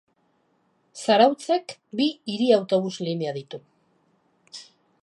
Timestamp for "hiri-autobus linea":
2.33-3.39